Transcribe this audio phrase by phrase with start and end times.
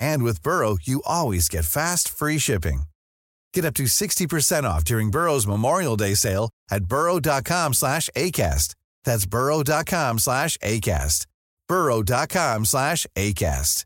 [0.00, 2.82] And with Burrow, you always get fast, free shipping.
[3.54, 8.74] Get up to 60% off during Burrow's Memorial Day sale at burrow.com slash ACAST.
[9.04, 11.26] That's burrow.com slash ACAST.
[11.68, 13.84] burrow.com slash ACAST.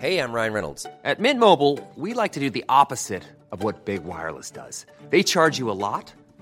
[0.00, 0.86] Hey, I'm Ryan Reynolds.
[1.04, 4.86] At Mint Mobile, we like to do the opposite of what Big Wireless does.
[5.10, 6.10] They charge you a lot,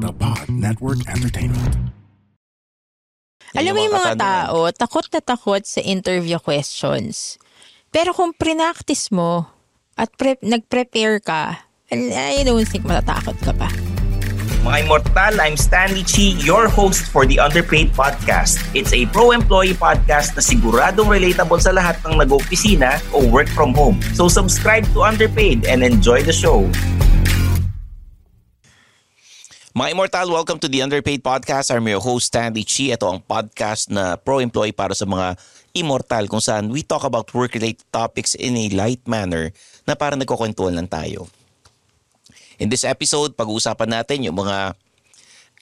[0.00, 1.92] The Pod Network Entertainment.
[3.54, 7.38] Alam mo yung mga tao, takot na takot sa interview questions.
[7.94, 9.46] Pero kung pre-practice mo
[9.94, 11.62] at pre- nag-prepare ka,
[11.94, 13.70] I don't think matatakot ka pa.
[14.64, 18.64] Mga Immortal, I'm Stanley Chi, your host for the Underpaid Podcast.
[18.72, 24.00] It's a pro-employee podcast na siguradong relatable sa lahat ng nag-opisina o work from home.
[24.16, 26.64] So subscribe to Underpaid and enjoy the show.
[29.74, 31.74] Mga Immortal, welcome to the Underpaid Podcast.
[31.74, 32.94] I'm your host, Stanley Chi.
[32.94, 35.34] Ito ang podcast na pro-employee para sa mga
[35.74, 39.50] immortal kung saan we talk about work-related topics in a light manner
[39.82, 41.26] na parang nagkukwentuhan lang tayo.
[42.62, 44.78] In this episode, pag-uusapan natin yung mga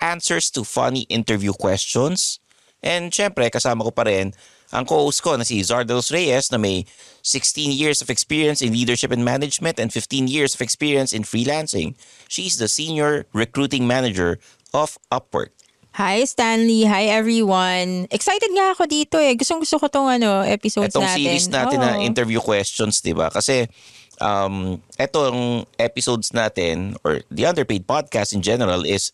[0.04, 2.36] answers to funny interview questions.
[2.84, 4.36] And syempre, kasama ko pa rin
[4.72, 6.88] ang co-host ko na si Zardos Reyes na may
[7.20, 11.94] 16 years of experience in leadership and management and 15 years of experience in freelancing.
[12.26, 14.40] She's the senior recruiting manager
[14.72, 15.52] of Upwork.
[16.00, 18.08] Hi Stanley, hi everyone.
[18.08, 19.36] Excited nga ako dito eh.
[19.36, 21.20] Gustong gusto ko tong ano, episodes Itong natin.
[21.20, 21.84] series natin Oo.
[21.84, 23.28] na interview questions, di ba?
[23.28, 23.68] Kasi
[24.16, 29.12] um, etong episodes natin or the underpaid podcast in general is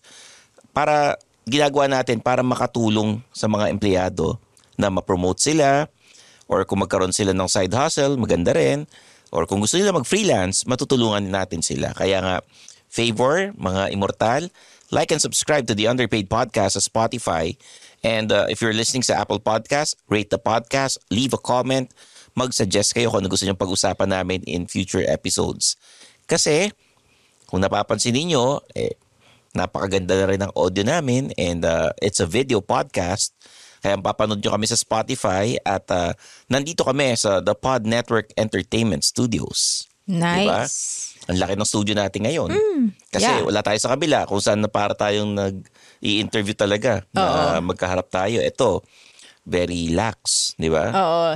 [0.70, 1.18] para
[1.50, 4.38] ginagawa natin para makatulong sa mga empleyado
[4.78, 5.90] na ma-promote sila
[6.48, 8.88] or kung magkaroon sila ng side hustle, maganda rin.
[9.28, 11.92] Or kung gusto nila mag-freelance, matutulungan natin sila.
[11.92, 12.36] Kaya nga,
[12.88, 14.48] favor, mga immortal,
[14.88, 17.52] like and subscribe to the Underpaid Podcast sa Spotify.
[18.00, 21.92] And uh, if you're listening sa Apple Podcast, rate the podcast, leave a comment,
[22.32, 25.76] mag-suggest kayo kung ano gusto nyo pag-usapan namin in future episodes.
[26.24, 26.72] Kasi,
[27.44, 28.96] kung napapansin ninyo, eh,
[29.52, 33.34] napakaganda na rin ang audio namin and uh, it's a video podcast.
[33.78, 36.10] Kaya papanood nyo kami sa Spotify at uh,
[36.50, 39.86] nandito kami sa The Pod Network Entertainment Studios.
[40.08, 40.48] Nice.
[40.48, 40.60] Diba?
[41.28, 42.48] Ang laki ng studio natin ngayon.
[42.48, 43.44] Mm, Kasi yeah.
[43.44, 48.40] wala tayo sa kabila kung saan na para tayong nag-i-interview talaga na magkaharap tayo.
[48.40, 48.80] Ito,
[49.44, 50.88] very lax, di ba?
[50.88, 51.28] Oo.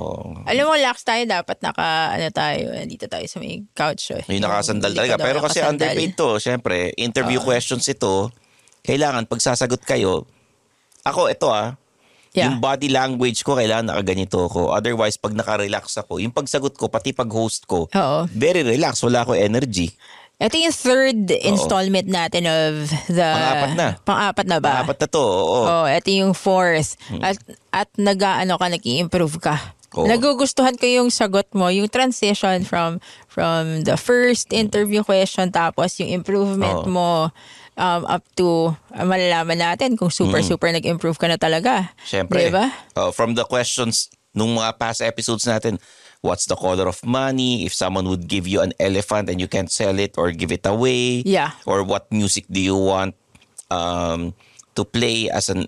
[0.00, 0.44] Oo.
[0.48, 4.16] Alam mo, lax tayo, dapat naka, ano tayo, dito tayo sa may couch.
[4.16, 4.24] Eh.
[4.32, 5.20] Yung nakasandal talaga.
[5.20, 5.92] Pero kasi nakasandal.
[5.92, 8.32] underpaid to, syempre, interview questions ito,
[8.80, 10.24] kailangan pag sasagot kayo,
[11.10, 11.76] ako, ito ah,
[12.36, 12.52] Yeah.
[12.52, 14.70] yung body language ko, kailangan nakaganito ako.
[14.70, 18.18] Otherwise, pag nakarelax ako, yung pagsagot ko, pati pag-host ko, Oo.
[18.30, 19.90] very relax, wala ako energy.
[20.38, 23.26] Ito yung third installment natin of the...
[23.26, 23.88] Pang-apat na.
[24.06, 24.86] Pang-apat na ba?
[24.86, 25.60] Apat na to, oo.
[25.66, 26.94] Oh, ito yung fourth.
[27.18, 27.42] At,
[27.74, 29.56] at nag-ano ka, nag-improve ka.
[29.98, 30.06] Oo.
[30.06, 36.12] Nagugustuhan ko yung sagot mo, yung transition from from the first interview question tapos yung
[36.12, 36.92] improvement Oo.
[36.92, 37.10] mo
[37.78, 41.94] um, up to uh, malalaman natin kung super super nag-improve ka na talaga.
[42.02, 42.50] Siyempre.
[42.50, 42.68] Diba?
[42.98, 45.78] Oh, from the questions nung mga past episodes natin,
[46.20, 47.64] what's the color of money?
[47.64, 50.66] If someone would give you an elephant and you can't sell it or give it
[50.66, 51.22] away?
[51.24, 51.54] Yeah.
[51.64, 53.14] Or what music do you want
[53.70, 54.34] um,
[54.74, 55.66] to play as an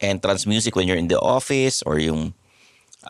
[0.00, 1.82] entrance music when you're in the office?
[1.82, 2.34] Or yung,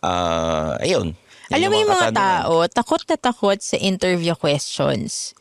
[0.03, 1.15] uh, ayun.
[1.51, 5.35] Yun Alam mo yung mga tao, takot na takot sa interview questions.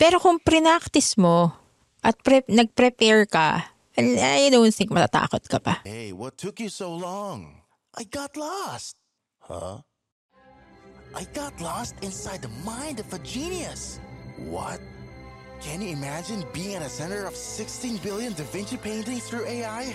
[0.00, 1.59] Pero kung pre-practice mo
[2.02, 5.80] at pre- nag-prepare ka, I eh, don't think matatakot ka pa.
[5.84, 7.60] Hey, what took you so long?
[7.94, 8.96] I got lost.
[9.40, 9.82] Huh?
[11.14, 13.98] I got lost inside the mind of a genius.
[14.38, 14.80] What?
[15.60, 19.92] Can you imagine being at the center of 16 billion Da Vinci paintings through AI?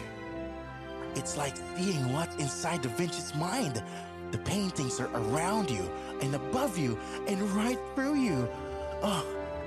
[1.16, 3.82] It's like seeing what inside Da Vinci's mind.
[4.32, 5.90] The paintings are around you
[6.22, 8.48] and above you and right through you.
[9.02, 9.26] Oh,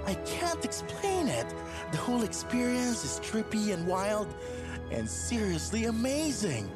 [0.08, 1.44] I can't explain it.
[1.92, 4.34] The whole experience is trippy and wild
[4.90, 6.70] and seriously amazing.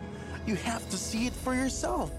[0.44, 2.12] You have to see it for yourself.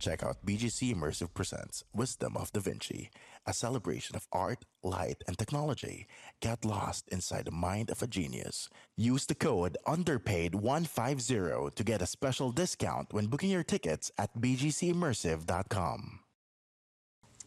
[0.00, 3.10] Check out BGC Immersive Presents Wisdom of Da Vinci,
[3.46, 6.08] a celebration of art, light, and technology.
[6.40, 8.68] Get lost inside the mind of a genius.
[8.96, 16.18] Use the code UNDERPAID150 to get a special discount when booking your tickets at bgcimmersive.com.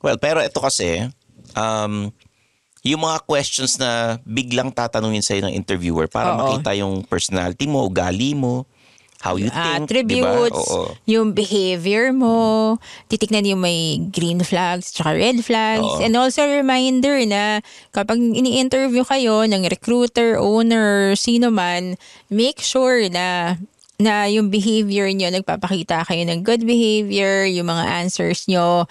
[0.02, 1.14] Well, pero ito kasi,
[1.56, 2.14] um,
[2.82, 6.38] yung mga questions na biglang tatanungin sa'yo ng interviewer para Oo.
[6.42, 8.66] makita yung personality mo, ugali mo,
[9.22, 10.50] how you think, attributes, di ba?
[10.50, 10.98] Oo.
[11.06, 15.86] yung behavior mo, titignan yung may green flags tsaka red flags.
[15.86, 16.02] Oo.
[16.02, 17.62] And also reminder na
[17.94, 22.02] kapag ini-interview kayo ng recruiter, owner, sino man,
[22.34, 23.62] make sure na
[24.02, 28.90] na yung behavior nyo, nagpapakita kayo ng good behavior, yung mga answers nyo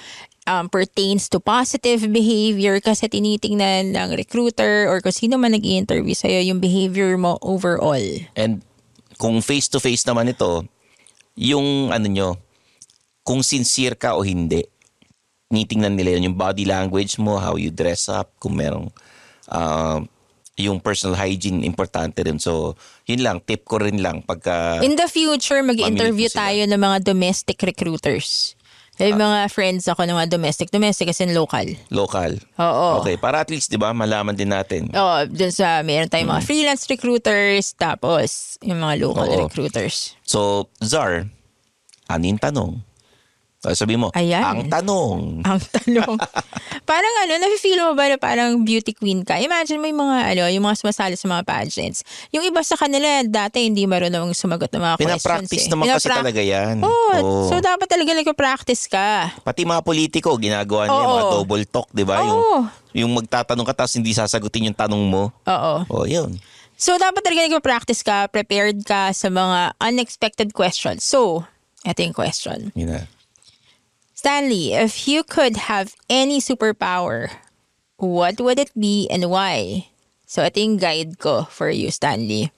[0.51, 6.43] um, pertains to positive behavior kasi tinitingnan ng recruiter or kung sino man nag-i-interview sa'yo
[6.43, 8.03] yung behavior mo overall.
[8.35, 8.67] And
[9.15, 10.67] kung face-to-face naman ito,
[11.39, 12.31] yung ano nyo,
[13.23, 14.67] kung sincere ka o hindi,
[15.47, 18.91] tinitingnan nila yun, yung body language mo, how you dress up, kung merong
[19.47, 20.03] uh,
[20.61, 22.37] yung personal hygiene, importante rin.
[22.37, 22.77] So,
[23.09, 24.85] yun lang, tip ko rin lang pagka...
[24.85, 28.60] In the future, mag-interview tayo ng mga domestic recruiters.
[29.01, 30.69] May mga friends ako ng mga domestic.
[30.69, 31.65] Domestic as in local.
[31.89, 32.37] local.
[32.61, 33.01] Oo.
[33.01, 34.93] Okay, para at least, di ba, malaman din natin.
[34.93, 39.33] Oo, dun sa, meron tayong mga freelance recruiters, tapos yung mga local Mm.
[39.35, 39.43] Oo.
[39.49, 40.13] recruiters.
[40.21, 41.25] So, Zar,
[42.07, 42.85] ano yung tanong?
[43.61, 44.41] Ah, Sabi mo, Ayan.
[44.41, 45.21] ang tanong.
[45.51, 46.17] Ang tanong.
[46.83, 49.37] parang ano, nafe-feel mo ba na parang beauty queen ka?
[49.37, 52.01] Imagine mo yung mga, ano, yung mga sumasali sa mga pageants.
[52.33, 55.69] Yung iba sa kanila, dati hindi marunong sumagot ng mga Pinapractice questions.
[55.69, 55.71] eh.
[55.71, 56.75] naman kasi Pinaprac- talaga yan.
[56.81, 57.41] Oo, Oo.
[57.47, 59.09] so dapat talaga nagpa-practice ka.
[59.45, 61.35] Pati mga politiko, ginagawa nila yung mga Oo.
[61.37, 62.17] double talk, di ba?
[62.19, 62.59] Yung, Oo.
[62.97, 65.37] yung magtatanong ka tapos hindi sasagutin yung tanong mo.
[65.45, 65.75] Oo.
[65.85, 66.33] Oh, yun.
[66.81, 71.05] So, dapat talaga nagpa-practice ka, prepared ka sa mga unexpected questions.
[71.05, 71.45] So,
[71.85, 72.73] eto yung question.
[72.73, 73.05] Yun na.
[74.21, 77.33] Stanley, if you could have any superpower,
[77.97, 79.89] what would it be and why?
[80.29, 82.53] So, ito yung guide ko for you, Stanley.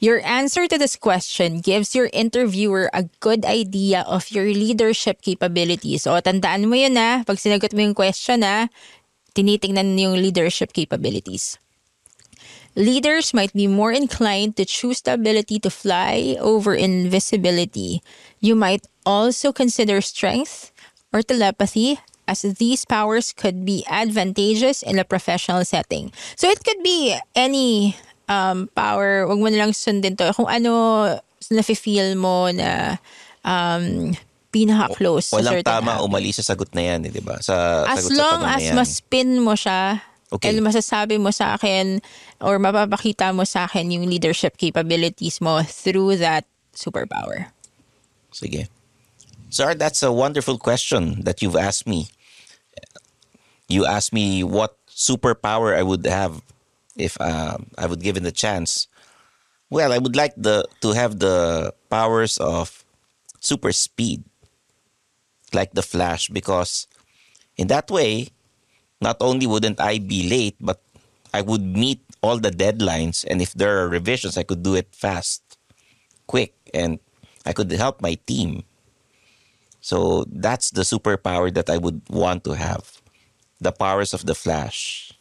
[0.00, 6.08] Your answer to this question gives your interviewer a good idea of your leadership capabilities.
[6.08, 8.72] So, tandaan mo yun na, pag sinagot mo yung question na,
[9.36, 11.60] tinitingnan yung leadership capabilities.
[12.76, 18.02] Leaders might be more inclined to choose the ability to fly over invisibility.
[18.38, 20.70] You might also consider strength
[21.12, 21.98] or telepathy
[22.30, 26.12] as these powers could be advantageous in a professional setting.
[26.36, 27.96] So it could be any
[28.30, 29.26] um, power.
[29.26, 30.30] Wag mo na lang sundin to.
[30.32, 31.18] Kung ano
[31.50, 33.02] nafe-feel mo na
[33.42, 34.14] um,
[34.54, 36.12] pinaka-close sa Walang certain tama o habit.
[36.14, 37.42] mali sa sagot na yan, eh, di ba?
[37.42, 38.74] Sa As sagot sa long na as yan.
[38.78, 39.98] ma-spin mo siya
[40.30, 40.46] Okay.
[40.46, 41.98] and masasabi mo sa akin
[42.38, 47.50] or mapapakita mo sa akin yung leadership capabilities mo through that superpower?
[48.30, 48.70] Sige.
[49.50, 52.06] Sir, that's a wonderful question that you've asked me.
[53.66, 56.42] You asked me what superpower I would have
[56.96, 58.86] if uh, I would given the chance.
[59.70, 62.84] Well, I would like the to have the powers of
[63.40, 64.22] super speed,
[65.52, 66.86] like the Flash, because
[67.56, 68.30] in that way,
[69.00, 70.80] not only wouldn't I be late, but
[71.32, 74.88] I would meet all the deadlines, and if there are revisions, I could do it
[74.92, 75.42] fast,
[76.26, 76.98] quick, and
[77.46, 78.64] I could help my team.
[79.80, 83.00] So that's the superpower that I would want to have.
[83.60, 85.12] The powers of the Flash.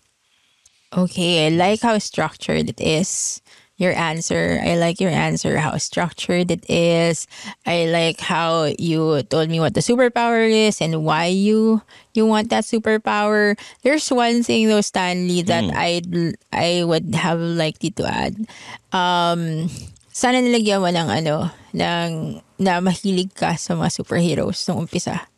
[0.91, 3.41] Okay, I like how structured it is.
[3.79, 4.59] Your answer.
[4.59, 7.31] I like your answer, how structured it is.
[7.63, 11.79] I like how you told me what the superpower is and why you
[12.11, 13.55] you want that superpower.
[13.81, 15.79] There's one thing though, Stanley, that Mm.
[15.79, 15.91] I
[16.51, 18.35] I would have liked to add.
[18.91, 19.71] Um,
[20.11, 22.09] sana nilagyan mo ng ano, ng
[22.59, 25.31] na mahilig ka sa mga superheroes nung umpisa.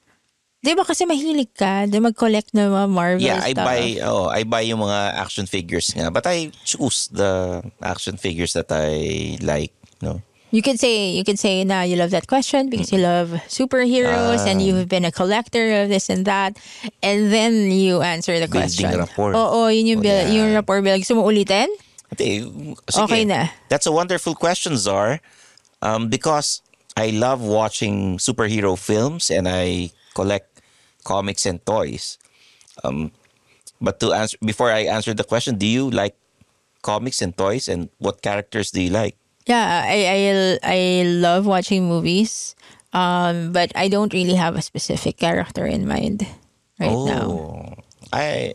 [0.61, 3.65] Di ba kasi mahilig ka na mag-collect ng mga Marvel Yeah, I stuff?
[3.65, 8.53] buy oh, I buy yung mga action figures nga, but I choose the action figures
[8.53, 9.73] that I like,
[10.05, 10.21] no.
[10.53, 14.43] You could say you could say now you love that question because you love superheroes
[14.45, 14.63] and Ah.
[14.67, 16.59] you've been a collector of this and that,
[17.01, 18.91] and then you answer the question.
[18.93, 19.31] rapport.
[19.33, 20.27] Oo, yun yung, Oh, yeah.
[20.27, 21.01] yung rapport building.
[21.07, 21.71] Gusto mo ulitin?
[22.11, 22.43] Ate,
[22.91, 23.07] sige.
[23.07, 23.47] Okay na.
[23.71, 25.23] That's a wonderful question, Czar.
[25.79, 26.59] Um, because
[26.99, 29.89] I love watching superhero films and I
[30.19, 30.50] collect
[31.03, 32.17] comics and toys.
[32.83, 33.11] Um,
[33.81, 36.15] but to answer before I answer the question, do you like
[36.81, 39.17] comics and toys and what characters do you like?
[39.45, 40.19] Yeah, I I
[40.61, 42.55] I love watching movies,
[42.93, 46.27] um, but I don't really have a specific character in mind
[46.79, 47.29] right oh, now.
[48.13, 48.53] I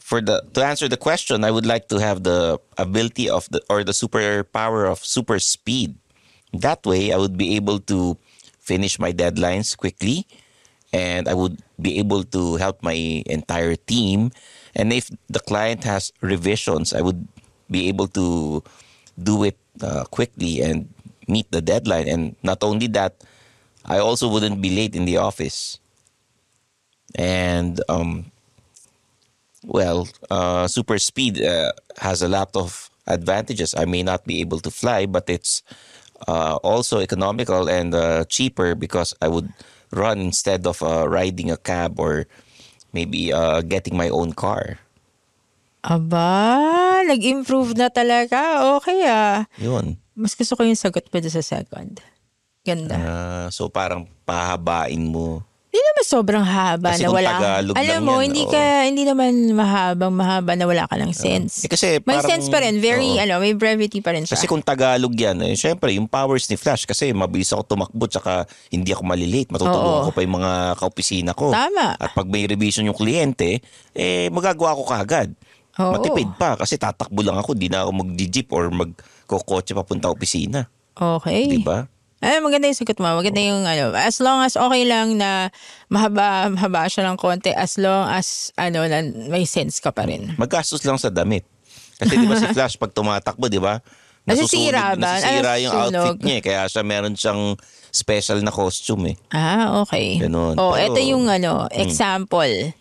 [0.00, 3.60] for the to answer the question, I would like to have the ability of the
[3.68, 5.98] or the superpower of super speed.
[6.54, 8.16] That way, I would be able to
[8.62, 10.26] finish my deadlines quickly,
[10.92, 14.30] and I would be able to help my entire team.
[14.74, 17.26] And if the client has revisions, I would
[17.70, 18.62] be able to
[19.18, 20.88] do it uh, quickly and
[21.28, 22.08] meet the deadline.
[22.08, 23.24] And not only that,
[23.84, 25.78] I also wouldn't be late in the office.
[27.14, 28.30] And um,
[29.64, 33.74] well, uh, super speed uh, has a lot of advantages.
[33.76, 35.62] I may not be able to fly, but it's
[36.28, 39.52] uh, also economical and uh, cheaper because I would
[39.90, 42.26] run instead of uh, riding a cab or
[42.90, 44.80] maybe uh, getting my own car.
[45.86, 48.66] Aba, nag-improve na talaga.
[48.80, 49.46] Okay ah.
[49.62, 49.94] Yun.
[50.18, 52.02] Mas gusto ko yung sagot doon sa second.
[52.66, 52.96] Ganda.
[52.98, 55.46] Ah, so parang pahabain mo.
[56.06, 57.30] Sobrang haba Kasi na wala.
[57.34, 58.52] Tagalog Alam mo, yan, hindi oo.
[58.54, 61.66] ka hindi naman mahabang mahaba na wala ka ng sense.
[61.66, 63.22] Eh, kasi may parang- sense pa rin, very oo.
[63.26, 64.38] ano, may brevity pa rin siya.
[64.38, 68.46] Kasi kung Tagalog yan, eh, syempre, yung powers ni Flash, kasi mabilis ako tumakbo, tsaka
[68.70, 69.50] hindi ako malilate.
[69.50, 70.06] Matutulungan Oo.
[70.06, 71.50] ko pa yung mga kaopisina ko.
[71.50, 71.98] Tama.
[71.98, 73.58] At pag may revision yung kliyente,
[73.90, 75.34] eh, magagawa ko kagad.
[75.82, 75.90] Oo.
[75.90, 80.70] Matipid pa, kasi tatakbo lang ako, di na ako mag-jeep or magkokotse papunta opisina.
[80.94, 81.50] Okay.
[81.50, 81.84] Di ba?
[82.16, 83.12] Ay, maganda yung sagot mo.
[83.12, 85.52] Maganda yung ano, as long as okay lang na
[85.86, 90.32] mahaba, mahaba siya ng konti, as long as ano, na may sense ka pa rin.
[90.36, 91.44] Magastos lang sa damit.
[91.94, 93.84] Kasi di ba si Flash, pag tumatakbo, di ba?
[94.24, 95.12] Nasisira Nasusunog- ba?
[95.12, 95.92] Nasisira yung sunog?
[95.92, 97.42] outfit niya, eh, kaya siya meron siyang
[97.90, 99.16] special na costume eh.
[99.30, 100.16] Ah, okay.
[100.18, 100.56] Ganun.
[100.56, 101.78] Oh, Pero- ito yung ano, Hmm.
[101.78, 102.72] example.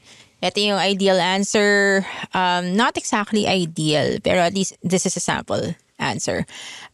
[0.42, 2.04] Ito yung ideal answer.
[2.32, 6.46] Um, not exactly ideal, pero at least this is a sample answer.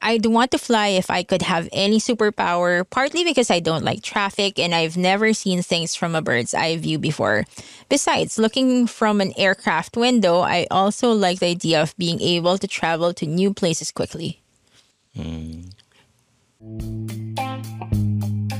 [0.01, 4.03] I'd want to fly if I could have any superpower, partly because I don't like
[4.03, 7.45] traffic and I've never seen things from a bird's eye view before.
[7.89, 12.67] Besides, looking from an aircraft window, I also like the idea of being able to
[12.67, 14.41] travel to new places quickly.
[15.15, 15.61] Hmm.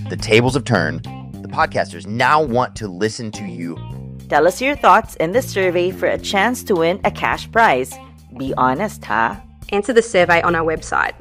[0.10, 1.04] The tables have turned.
[1.42, 3.78] The podcasters now want to listen to you.
[4.28, 7.94] Tell us your thoughts in the survey for a chance to win a cash prize.
[8.38, 9.36] Be honest, huh?
[9.72, 11.14] Answer the survey on our website,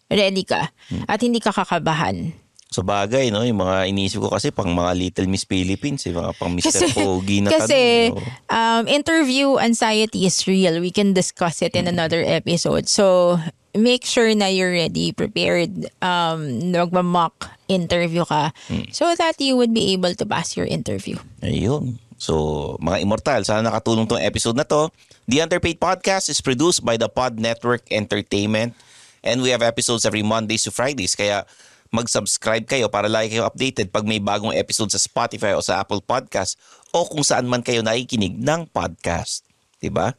[0.09, 0.73] Ready ka.
[0.89, 1.05] Hmm.
[1.05, 2.33] At hindi ka kakabahan.
[2.69, 3.45] Sa bagay, no?
[3.45, 6.85] Yung mga iniisip ko kasi pang mga Little Miss Philippines, eh, mga pang Mr.
[6.93, 8.21] Pogi na kasi tanong.
[8.21, 8.29] Oo.
[8.53, 10.77] um, interview anxiety is real.
[10.81, 12.85] We can discuss it in another episode.
[12.89, 13.37] So,
[13.73, 18.53] make sure na you're ready, prepared, um, magmamock interview ka
[18.93, 21.17] so that you would be able to pass your interview.
[21.41, 21.97] Ayun.
[22.19, 24.91] So, mga immortal, sana nakatulong tong episode na to.
[25.31, 28.75] The Underpaid Podcast is produced by the Pod Network Entertainment
[29.23, 31.15] and we have episodes every Mondays to Fridays.
[31.15, 31.47] Kaya
[31.95, 36.03] mag-subscribe kayo para lagi kayo updated pag may bagong episode sa Spotify o sa Apple
[36.03, 36.59] Podcast
[36.91, 39.47] o kung saan man kayo nakikinig ng podcast.
[39.95, 40.13] ba?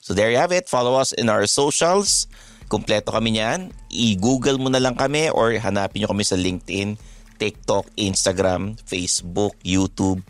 [0.00, 0.70] So there you have it.
[0.70, 2.30] Follow us in our socials.
[2.70, 3.74] Kompleto kami niyan.
[3.90, 6.94] I-google mo na lang kami or hanapin nyo kami sa LinkedIn,
[7.36, 10.22] TikTok, Instagram, Facebook, YouTube.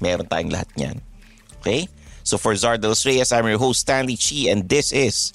[0.00, 0.96] Meron tayong lahat niyan.
[1.60, 1.88] Okay?
[2.26, 5.32] So for Zardos Reyes, I'm your host Stanley Chi and this is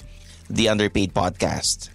[0.52, 1.88] the Underpaid Podcast.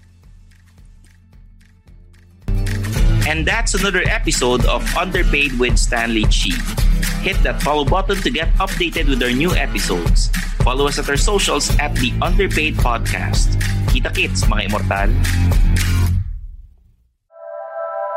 [3.28, 6.56] And that's another episode of Underpaid with Stanley Chi.
[7.22, 10.32] Hit that follow button to get updated with our new episodes.
[10.64, 13.60] Follow us at our socials at the Underpaid Podcast.
[13.92, 15.12] Kita kits, mga immortal.